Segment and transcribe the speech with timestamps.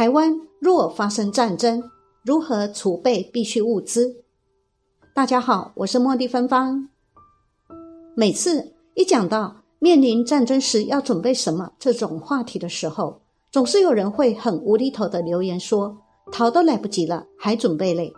[0.00, 1.90] 台湾若发生战争，
[2.24, 4.24] 如何储备必需物资？
[5.14, 6.88] 大家好，我是茉莉芬芳。
[8.16, 13.20] 每次一讲到面临战争时要准备什么这种话题的时候，
[13.52, 15.98] 总是有人会很无厘头的留言说
[16.32, 18.10] ：“逃都来不及了，还准备嘞？”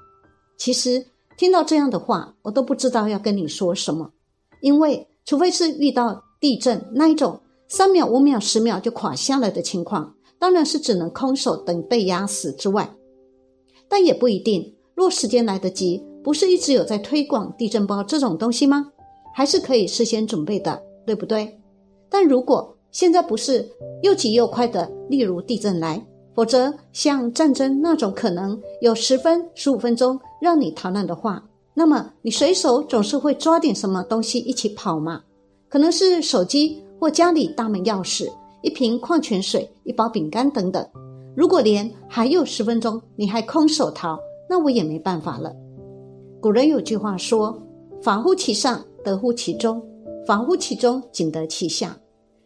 [0.56, 1.04] 其实
[1.36, 4.12] 听到这样的话，我都不知道要跟你说什么，
[4.60, 10.14] 因为除非是遇到地震那一种三秒、五秒、十秒就垮下来的情况。
[10.42, 12.92] 当然是只能空手等被压死之外，
[13.88, 14.74] 但也不一定。
[14.92, 18.90] 若时间来得及，不是一直有在推广地震包这种东西吗？
[19.32, 21.56] 还是可以事先准备的，对不对？
[22.10, 23.70] 但如果现在不是
[24.02, 31.40] 又急又快的，例如地震来，否则像战争那种可能有十分、十五分钟让你逃难的话，
[31.72, 35.22] 那么你随手总是会抓点什么东西一起跑嘛？
[35.68, 38.28] 可能是手机或家里大门钥匙。
[38.62, 40.86] 一瓶矿泉水、一包饼干等等。
[41.34, 45.54] 如果连还有十分钟你还空手逃，那我也没办法了。
[46.40, 47.56] 古人有句话说
[48.02, 49.80] ：“法乎其上，得乎其中；
[50.26, 51.96] 法乎其中，仅得其下。”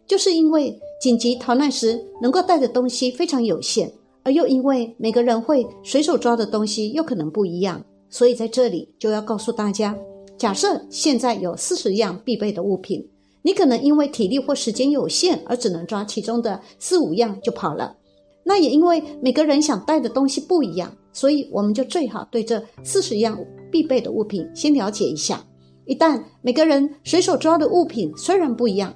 [0.06, 3.92] 就是因为紧急逃难时能够带的东西非常有限，
[4.22, 9.98] 而又因为每个人会随手抓的东西又可能不一样，所以在这里就要告诉大家：
[10.38, 13.04] 假设现在有四十样必备的物品。
[13.46, 17.96] 你可能因为体力或时间有限而只能抓其中的四五样就跑了，
[18.42, 23.38] 那也因为每个人想带的东西不一样，所以我们就最好对这四十样
[23.70, 25.40] 必备的物品先了解一下。
[25.84, 28.92] 一旦每个人随手抓的物品虽然不一样，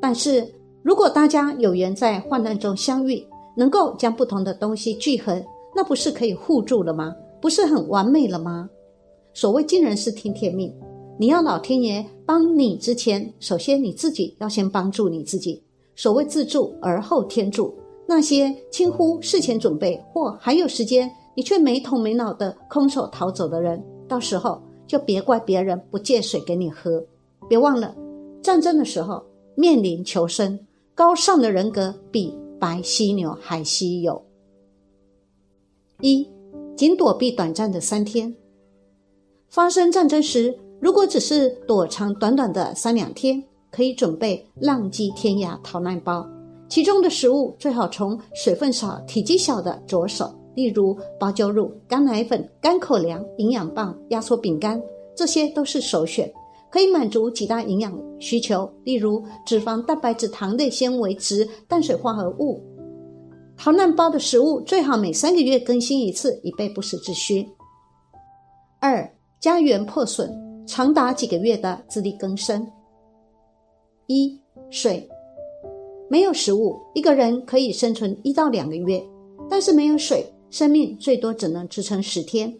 [0.00, 0.48] 但是
[0.84, 5.42] 如果大家有缘在患难中相遇，能够将不同的东西聚合，
[5.74, 7.12] 那不是可以互助了吗？
[7.40, 8.70] 不是很完美了吗？
[9.34, 10.72] 所谓尽人事听天命。
[11.22, 15.62] 你要老天爷帮你之前，首先你自己要先帮助你自己。
[15.94, 17.72] 所谓自助而后天助，
[18.08, 27.00] 那些轻忽事前准备或还有时间，你却没头没脑的空手逃走的人，到时候就别怪别人不借水给你喝。
[27.48, 27.94] 别忘了，
[28.42, 29.24] 战争的时候
[29.54, 30.58] 面临求生，
[30.92, 34.20] 高尚的人格比白犀牛还稀有。
[36.00, 36.26] 一，
[36.74, 38.34] 仅躲避短暂的三天，
[39.48, 40.58] 发生战争时。
[40.82, 46.28] 如果只是躲藏短短的三两天，可以准备浪迹天涯逃难包，
[46.68, 54.82] 其中的食物最好从水分少、体积小的着手，例如保酒乳、干奶粉、干口粮、营养棒、压缩饼干，
[55.14, 56.28] 这些都是首选，
[56.68, 62.60] 可以满足几大营养需求，例如脂肪、蛋白质、糖类、纤维质、碳水化合物。
[63.56, 67.48] 逃难包的食物最好每三个月更新一次，以备不时之需。
[68.80, 70.51] 二、家园破损。
[70.66, 72.66] 长达几个月的自力更生。
[74.06, 74.38] 一
[74.70, 75.08] 水，
[76.08, 79.02] 没有食物，一个人可以生存一到两个月，
[79.48, 82.52] 但是没有水，生命最多只能支撑十天。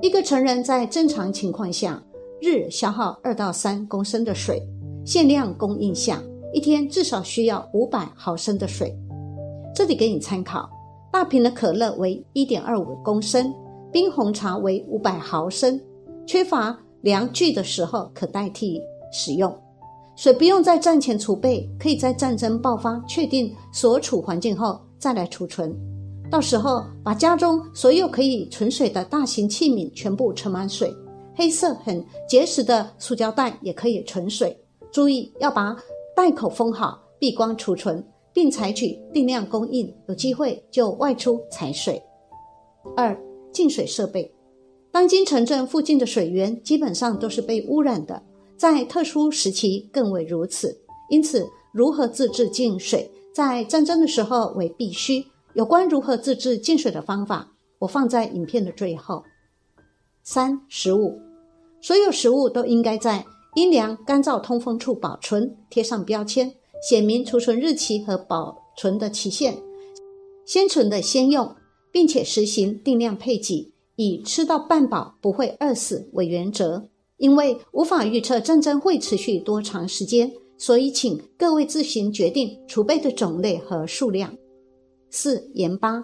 [0.00, 2.02] 一个成人在正常情况下，
[2.40, 4.62] 日消耗二到三公升的水，
[5.04, 6.22] 限量供应下，
[6.52, 8.96] 一天至少需要五百毫升的水。
[9.74, 10.68] 这里给你参考：
[11.12, 13.54] 大瓶的可乐为一点二五公升，
[13.92, 15.80] 冰红茶为五百毫升。
[16.26, 16.78] 缺乏。
[17.02, 18.80] 量具的时候可代替
[19.12, 19.54] 使用，
[20.16, 25.74] 水不用在战前储备，可以在战争爆发、确定所处环境后再来储存。
[26.30, 30.92] 到时候把家中所有可以存水的大型器皿全部盛满水，
[31.34, 34.54] 黑色很结实的塑胶袋也可以存水。
[34.90, 35.76] 注意要把
[36.16, 42.02] 袋口封好，避光储存，并采取定量供应，有机会就外出采水。
[42.96, 43.18] 二
[43.52, 44.30] 净水设备。
[44.90, 48.22] 当今城镇附近的水源基本上都是被污染的，
[48.56, 50.76] 在特殊时期更为如此。
[51.10, 55.24] 因此，如何自制净水，在战争的时候为必须。
[55.54, 59.22] 有关如何自制净水的方法，我放在影片的最后。
[60.22, 61.18] 三、食物，
[61.80, 63.24] 所有食物都应该在
[63.54, 66.52] 阴凉、干燥、通风处保存，贴上标签，
[66.86, 69.56] 写明储存日期和保存的期限，
[70.44, 71.54] 先存的先用，
[71.90, 73.72] 并且实行定量配给。
[73.98, 76.80] 以吃到半饱不会饿死为原则，
[77.16, 84.32] 因为无法预测战争会持续多长时间，所以请各位自行决定储备的种类和数量。
[85.10, 86.00] 四盐巴，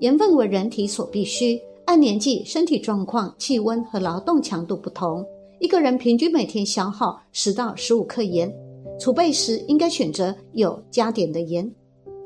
[0.00, 5.24] 盐分为人体所必需，按年纪、身体状况、气温和劳动强度不同，
[5.58, 8.54] 一个人平均每天消耗十到十五克盐。
[9.00, 11.74] 储备时应该选择有加碘的盐，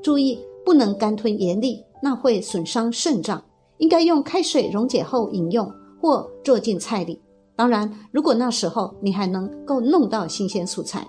[0.02, 3.40] 注意不能干吞盐粒，那会损伤肾脏。
[3.80, 7.20] 应该用开水溶解后饮用，或做进菜里。
[7.56, 11.06] 当然，如果那时候你还能够弄到新鲜蔬菜。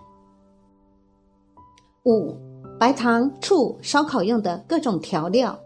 [2.05, 2.35] 五、
[2.79, 5.57] 白糖、醋、烧烤用的各种调料。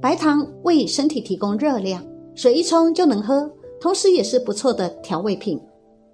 [0.00, 2.02] 白糖为身体提供热量，
[2.34, 3.50] 水一冲就能喝，
[3.80, 5.60] 同时也是不错的调味品。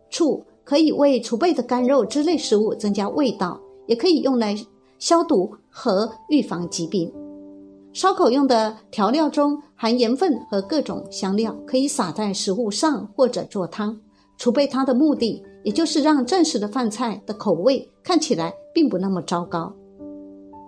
[0.08, 4.56] 醋可以为储备的干肉之类食物增加味道，也可以用来
[4.98, 7.12] 消毒和预防疾病。
[7.92, 14.00] 烧烤用的调料中含盐分和各种香料，可以撒在食物上或者做汤。
[14.38, 19.72] 储备它的目的，也就是让正式的饭菜的口味看起来并不那么糟糕。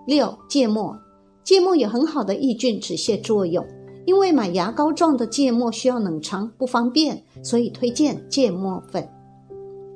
[0.05, 0.95] 六芥末，
[1.43, 3.65] 芥末有很好的抑菌止泻作用。
[4.05, 9.07] 因为买牙膏状的芥末需要冷藏不方便，所以推荐芥末粉。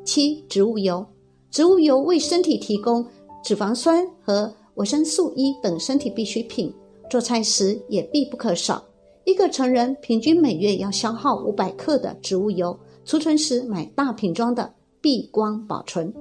[0.06, 1.04] 七植物油，
[1.50, 3.04] 植物油为身体提供
[3.44, 6.72] 脂肪酸和维生素 E 等身体必需品。
[7.10, 8.84] 做菜时也必不可少。
[9.26, 16.14] 一个成人平均每月要消耗五百克的植物油，储存时买大瓶装的，避光保存。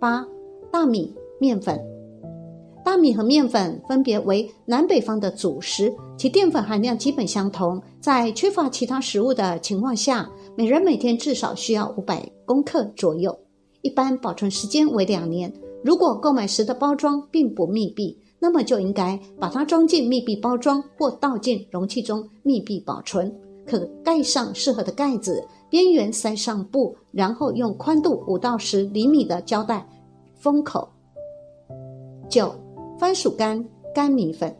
[0.00, 0.26] 八、
[0.72, 1.80] 大米面粉。
[2.84, 7.80] 大米和面粉分别为南北方的主食，其淀粉含量基本相同。
[8.00, 13.38] 在缺乏其他食物的情况下，每人每天至少需要五百公克左右，
[13.82, 15.52] 一般保存时间为两年。
[15.84, 23.32] 如果购买时的包装并不密闭，那么就应该把它装进密闭包装或倒进容器中密闭保存，
[23.66, 29.86] 可盖上适合的盖子，边缘塞上布，然后用宽度五到十厘米的胶带
[30.34, 30.88] 封口。
[32.30, 32.54] 九、
[32.98, 33.62] 番薯干
[33.94, 34.56] 干米粉。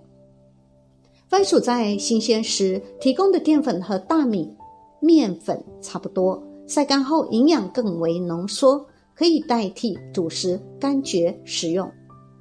[1.29, 4.53] 番薯在新鲜时提供的淀粉和大米
[5.01, 8.85] 面粉差不多，晒干后营养更为浓缩，
[9.15, 11.91] 可以代替主食干嚼食用。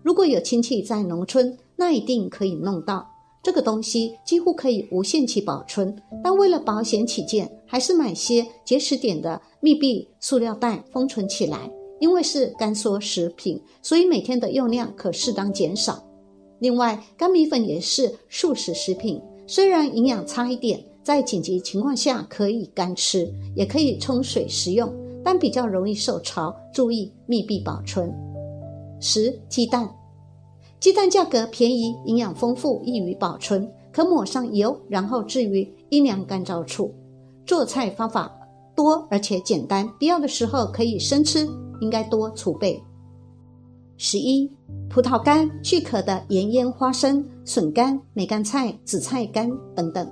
[0.09, 3.07] 如果有亲戚在农村，那一定可以弄到
[3.43, 5.95] 这个东西，几乎可以无限期保存。
[6.23, 11.69] 但为了保险起见，还是买些结实点的密闭塑料袋封存起来。
[11.99, 16.03] 因为是干缩食品，所以每天的用量可适当减少。
[16.57, 24.91] 另外，干米粉也是速食食品，虽然营养差一点，在紧急情况下可以干吃，也可以冲水食用，
[25.23, 26.51] 但比较容易受潮。
[26.73, 28.11] 注意密闭保存。
[29.01, 29.89] 十鸡蛋，
[30.79, 36.93] 鸡蛋价格便宜，营养丰富，易于保存，可抹上油，然后置于阴凉干燥处。
[37.45, 38.31] 做菜方法
[38.75, 41.45] 多而且简单，必要的时候可以生吃，
[41.81, 42.81] 应该多储备。
[43.97, 44.49] 十一
[44.89, 50.09] 葡萄干、去壳的盐腌花生、笋干、梅干菜、紫菜干等等，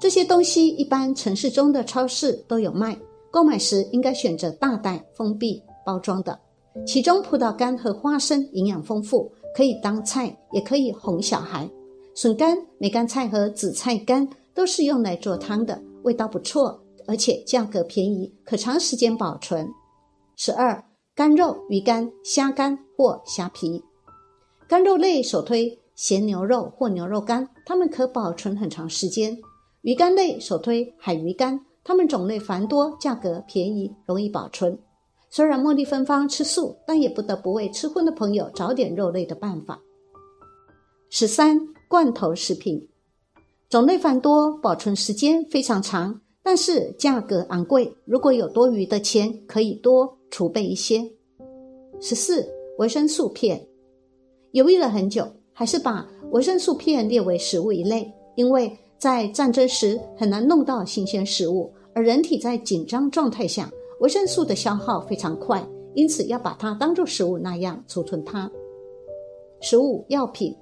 [0.00, 2.98] 这些东西一般城市中的超市都有卖，
[3.30, 6.40] 购买时应该选择大袋封闭包装的。
[6.86, 11.68] 其中葡萄干和花生营养丰富，可以当菜，也可以哄小孩。
[12.14, 19.68] 笋干、梅干菜和紫菜干都是用来做汤的，味道不错，而且价格便宜，可长时间保存。
[20.36, 23.82] 十二、干肉、鱼干、虾干或虾皮。
[24.68, 29.38] 干肉类首推咸牛肉或牛肉干，它们可保存很长时间。
[29.82, 34.78] 鱼干类首推海鱼干，它们种类繁多，价格便宜，容易保存。
[35.32, 39.80] 虽然茉莉芬芳吃素，但也不得不为吃荤的朋友找点肉类的办法。
[41.08, 41.56] 十三
[41.88, 42.88] 罐头食品，
[43.68, 47.94] 种类繁多，保存时间非常长，但是价格昂贵。
[48.04, 51.08] 如果有多余的钱，可以多储备一些。
[52.00, 52.44] 十四
[52.78, 53.64] 维生素片，
[54.50, 63.70] 犹豫了很久，还是把维生素片列为食物一类，因为在战争时很难弄到新鲜食物，而人体在紧张状态下。
[64.00, 65.62] 维生素的消耗非常快，
[65.94, 68.50] 因此要把它当做食物那样储存它。
[69.60, 70.56] 食物药品，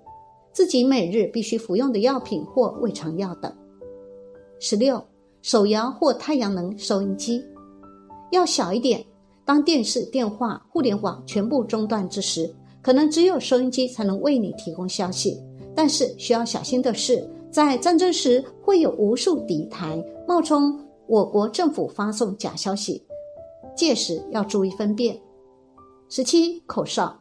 [0.52, 3.52] 自己每日必须服用的药品或胃肠药等。
[4.58, 5.00] 十六，
[5.40, 7.40] 手摇或太阳能收音机，
[8.32, 9.04] 要小一点。
[9.44, 12.52] 当电视、电话、互联网全部中断之时，
[12.82, 15.40] 可能只有收音机才能为你提供消息。
[15.76, 20.76] 但是需要小心的是，在战争时会有无数敌台冒充
[21.06, 23.00] 我国政府发送假消息。
[23.78, 25.16] 届时要注意分辨。
[26.08, 27.16] 十七口哨，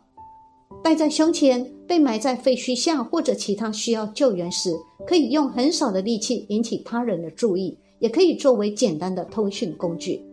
[0.84, 10.26] 戴在胸前，被埋在废墟下或者其他需要救援时，可以用很少的力气引起他人的注意，也可以作为简单的通讯工具。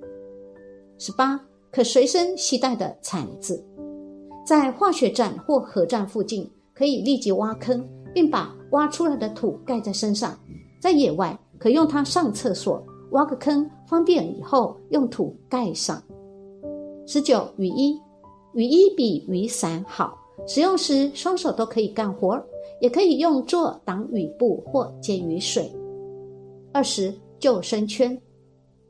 [0.98, 1.38] 十八
[1.70, 3.62] 可随身携带的铲子，
[4.46, 10.38] 在化学站或核站附近，可以立即挖坑，并把挖出来的土盖在身上。
[10.80, 16.02] 在野外，可用它上厕所，挖个坑，方便以后用土盖上。
[17.06, 17.96] 十九雨衣，
[18.52, 22.36] 雨衣比雨伞好，使用时双手都可以干活，
[22.80, 25.70] 也可以用作挡雨布或接雨水。
[26.72, 28.20] 二十救生圈，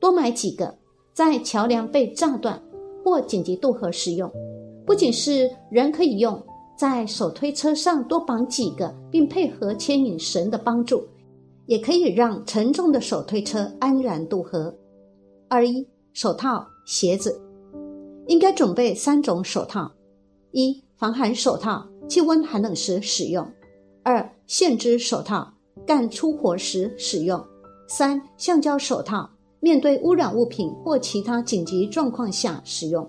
[0.01, 0.75] 多买几个，
[1.13, 2.59] 在桥梁被炸断
[3.05, 4.33] 或紧急渡河使用。
[4.87, 6.43] 不仅是人可以用，
[6.79, 11.07] 在手推车上多绑几个，并配合牵引绳的帮助，
[11.67, 14.75] 也可以让沉重的手推车安然渡河。
[15.49, 17.41] 二一手套、鞋子，
[18.27, 19.91] 应该准备三种手套：
[20.53, 23.45] 一防寒手套，气温寒冷时使用；
[24.03, 25.53] 二线织手套，
[25.87, 27.39] 干粗活时使用；
[27.89, 29.29] 三橡胶手套，
[29.61, 33.09] 面对污染物品或其他紧急状况下使用。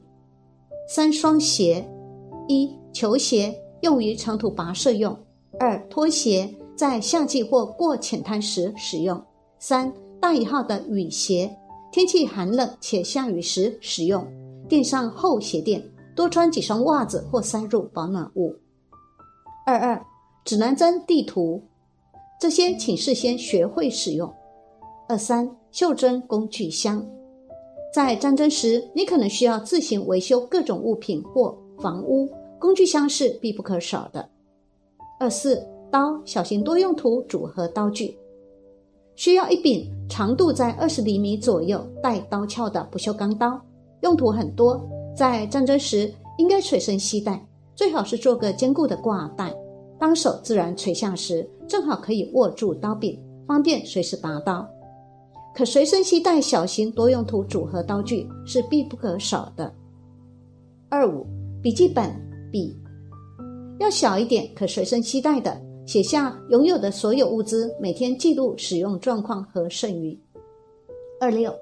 [0.87, 1.87] 三双鞋：
[2.47, 5.13] 一球鞋用于长途跋涉用；
[5.59, 9.17] 二拖鞋在夏季或过浅滩时使用；
[9.57, 11.55] 三大一号的雨鞋，
[11.95, 14.27] 天气寒冷且下雨时使用。
[14.67, 15.81] 垫上厚鞋垫，
[16.13, 18.53] 多穿几双袜子或塞入保暖物。
[19.65, 20.05] 二二
[20.43, 21.63] 指南针、地图，
[22.37, 24.29] 这些请事先学会使用。
[25.07, 27.01] 二三袖珍工具箱。
[27.93, 32.27] 在战争时，你可能需要自行维修各种物品或房屋，
[32.59, 34.27] 工具箱是必不可少的。
[35.17, 38.17] 二四刀，小型多用途组合刀具，
[39.15, 43.59] 需要一柄长度在二十厘米左右、带刀鞘的不锈钢刀，
[44.01, 44.81] 用途很多。
[45.15, 47.45] 在战争时应该随身携带，
[47.75, 49.55] 最好是做个坚固的挂带，
[49.97, 53.17] 当手自然垂下时，正好可以握住刀柄，
[53.47, 54.67] 方便随时拔刀。
[55.55, 59.73] 可随身携带小型多用途组合刀具是必不可少的。
[60.89, 61.25] 二五
[61.63, 62.13] 笔记本
[62.51, 62.77] 笔
[63.79, 70.19] 要小一点，可随身携带的，写下拥有的所有物资，每天记录使用状况和剩余。
[71.19, 71.53] 二六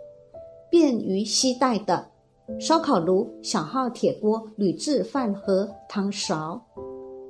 [0.72, 2.10] 便于携带的
[2.60, 6.62] 烧烤炉、小号铁锅、铝制饭盒、汤勺。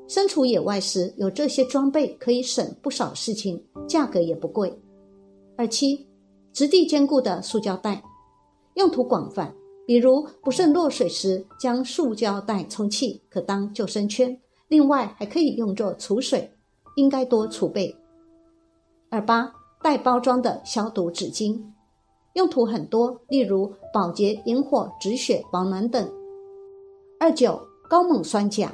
[0.08, 4.72] 身处野外时，有这些装备可以省不少事情，价格也不贵。
[5.58, 6.08] 二七。
[6.54, 8.04] 质地坚固的塑胶袋，
[8.76, 9.52] 用途广泛，
[9.88, 14.40] 比如不慎落水时，将塑胶袋充气，可当救生圈。
[14.68, 16.52] 另外，还可以用作储水，
[16.96, 17.96] 应该多储备。
[19.10, 21.62] 二八带包装的消毒纸巾，
[22.34, 26.10] 用途很多，例如保洁、引火、止血、保暖等。
[27.20, 27.60] 二九
[27.90, 28.72] 高锰酸钾，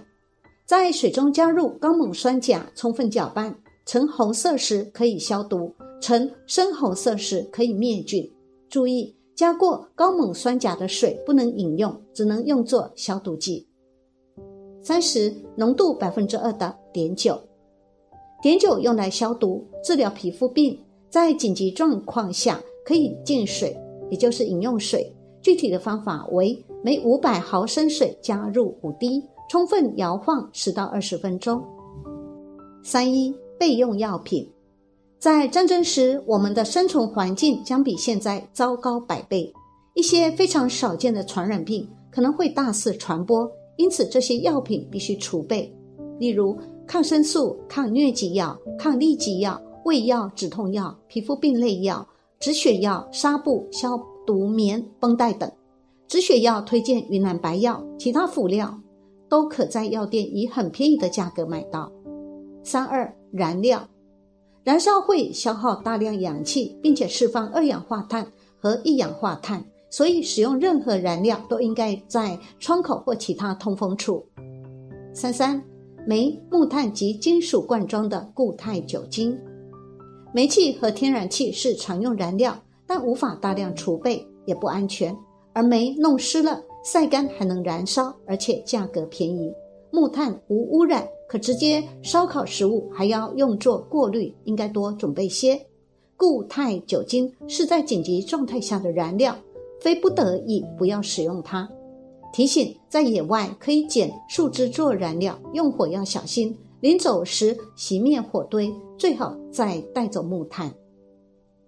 [0.66, 5.74] 在水中加入高锰酸钾，充分搅拌，呈红色时可以消毒。
[6.02, 8.32] 呈深红色时可以灭菌。
[8.70, 13.68] 注意，加过高锰酸钾的水不能饮用，只能用作消毒剂。
[14.82, 17.38] 三十浓度百分之二的碘酒，
[18.42, 20.80] 碘酒用来消毒、治疗皮肤病，
[21.10, 23.78] 在紧急状况下可以进水，
[24.10, 25.14] 也就是饮用水。
[25.42, 31.62] 具体的方法为：每五百毫升水加入五滴，充分摇晃十到二十分钟。
[32.82, 34.50] 三一备用药品。
[35.18, 39.52] 在战争时，我们的生存环境将比现在糟糕百倍。
[39.96, 45.70] 一些非常少见的传染病可能会大肆传播，因此这些药品必须储备。
[46.20, 46.58] 例如，
[46.90, 52.04] 抗生素、抗疟疾药、抗痢疾药、胃药、止痛药、皮肤病类药、
[52.40, 55.48] 止血药、纱布、消毒棉、绷带等。
[56.08, 58.76] 止血药推荐云南白药，其他辅料
[59.30, 61.92] 都可在药店以很便宜的价格买到。
[62.64, 63.88] 三二燃料。
[64.64, 68.26] 燃烧会消耗大量氧气，并且释放二氧化碳
[68.60, 74.26] 和一氧化碳，所以使用任何燃料都应该在窗口或其他通风处。
[75.14, 75.64] 三三，
[76.10, 79.38] 煤、木炭及金属罐装的固态酒精。
[80.34, 85.16] 煤气和天然气是常用燃料，但无法大量储备，也不安全。
[85.54, 89.54] 而煤弄湿了晒干还能燃烧，而且价格便宜。
[89.92, 91.08] 木炭无污染。
[91.28, 95.64] 可直接烧烤食物，还要用作过滤，应该多准备些。
[96.18, 99.36] 固态酒精是在紧急状态下的燃料，
[99.80, 101.70] 非不得已不要使用它。
[102.32, 106.56] 提醒：在野外可以捡树枝做燃料，用火要小心。
[106.82, 110.74] 临走时熄灭火堆，最好再带走木炭。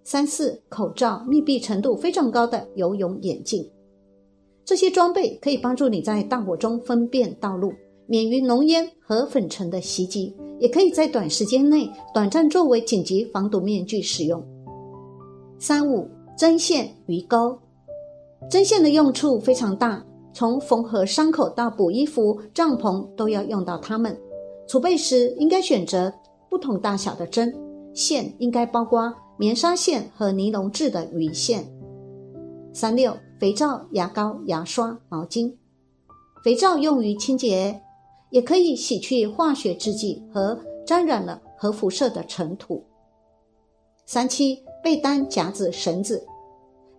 [0.04, 3.70] 三四口罩，密闭程度非常高的游泳眼镜，
[4.64, 7.72] 这些装备可以帮助你在大火中分辨道路。
[8.06, 14.42] 免于浓烟和粉尘的袭击，也可以在短时间内短暂作为紧急防毒面具使用。
[15.58, 17.56] 三五针线鱼钩，
[18.50, 24.18] 针线的用处非常大，从缝合伤口到补衣服、帐篷都要用到它们。
[24.68, 26.12] 储备时应该选择
[26.48, 27.54] 不同大小的针
[27.94, 31.66] 线，应该包括棉纱线和尼龙制的鱼线。
[32.72, 35.54] 三六肥皂、牙膏、牙刷、毛巾，
[36.42, 37.80] 肥皂用于清洁。
[38.32, 42.82] 也可以洗去化学制剂和沾染了核辐射的尘土。
[44.06, 46.26] 三七被单夹子绳子，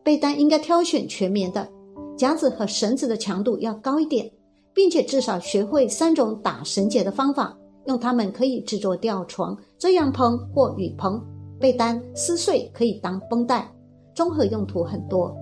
[0.04, 1.68] 被单应该挑选全棉的，
[2.16, 4.30] 夹子和绳子的强度要高一点，
[4.74, 11.22] 并且至少学会三种打绳结的方法，用它们可以制作吊床、遮阳棚或雨棚。
[11.60, 13.72] 被单撕碎可以当绷带，
[14.14, 15.34] 综合用途很多。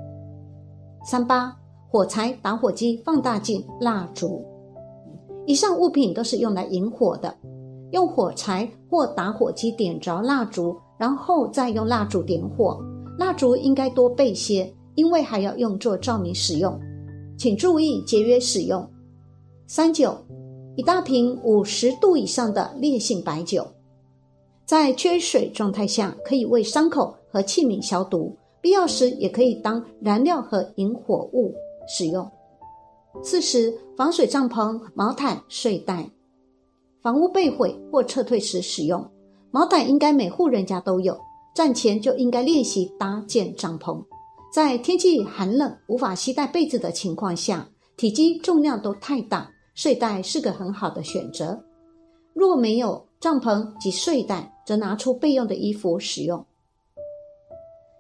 [1.04, 1.52] 三八
[1.90, 4.46] 火柴、打火机、放大镜、蜡烛，
[5.48, 7.36] 以上物品都是用来引火的。
[7.92, 12.80] 用火柴或打火机点着蜡烛，然后再用蜡烛点火。
[13.18, 14.72] 蜡烛应该多备些，
[15.02, 16.80] 因为还要用作照明使用。
[17.36, 18.88] 请注意节约使用。
[19.66, 20.16] 三九，
[20.76, 23.66] 一大瓶五十度以上的烈性白酒，
[24.64, 31.52] 在缺水状态下可以为伤口和器皿消毒，必要时也可以当燃料和引火物
[31.88, 32.30] 使用。
[33.24, 36.08] 四十，防水帐篷、毛毯、睡袋。
[37.02, 39.04] 房屋被毁或撤退时使用
[39.50, 41.20] 毛毯，应该每户人家都有。
[41.56, 44.00] 战前就应该练习搭建帐篷。
[44.54, 51.64] 在天气寒冷无法携带被子的情况下，体积重量都太大，睡袋是个很好的选择。
[52.34, 56.46] 若没有帐篷及睡袋，则拿出备用的衣服使用。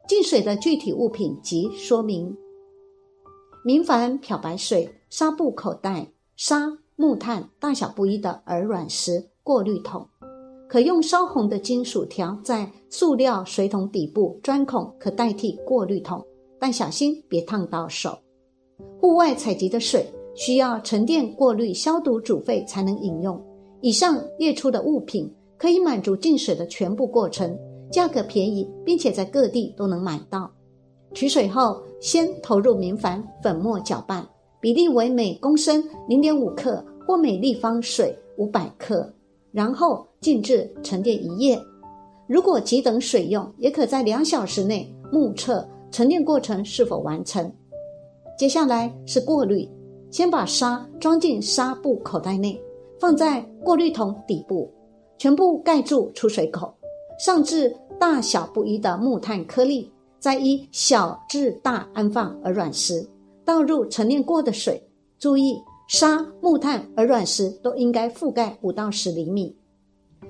[0.08, 2.36] 进水的具体物品及说明：
[3.64, 6.78] 明矾漂白水、纱布口袋、纱。
[6.98, 10.08] 木炭大小不一的鹅卵石过滤桶，
[10.70, 16.24] 可用烧红的金属条在塑料水桶底部钻孔，可代替过滤桶，
[16.62, 18.16] 但小心别烫到手。
[19.00, 23.44] 户外采集的水需要沉淀、过滤、消毒、煮沸才能饮用。
[23.82, 25.28] 以上列出的物品
[25.58, 27.58] 可以满足进水的全部过程，
[27.92, 30.52] 价格便宜，并且在各地都能买到。
[31.16, 34.24] 取水后，先投入明矾粉末搅拌，
[34.60, 36.86] 比例为每公升零点五克。
[37.04, 39.12] 或每立方水五百克，
[39.52, 41.60] 然后静置沉淀一夜。
[42.28, 47.52] 如果急等水用，也可在两小时内目测沉淀过程是否完成。
[48.38, 49.70] 接下来是过滤，
[50.10, 52.60] 先把沙装进纱布口袋内，
[53.00, 54.72] 放在过滤桶底部，
[55.18, 56.74] 全部盖住出水口，
[57.20, 63.08] 上至大小不一的木炭颗粒，再依小至大安放鹅卵石，
[63.46, 64.82] 倒入沉淀过的水，
[65.20, 65.62] 注意。
[65.88, 69.54] 沙、木炭、鹅卵石都应该覆盖五到十厘米。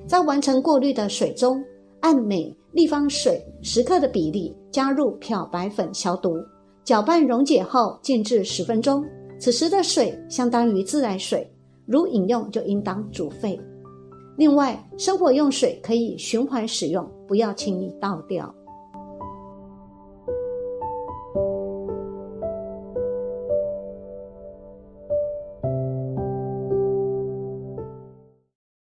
[0.07, 1.63] 在完成过滤的水中，
[1.99, 6.37] 按每立方水十克的比例加入漂白粉消毒，
[6.83, 9.05] 搅拌溶解后静置十分钟。
[9.39, 11.51] 此时的水相当于自来水，
[11.85, 13.59] 如饮用就应当煮沸。
[14.37, 18.53] 另外，生活用水可以循环使用，不要轻易倒掉。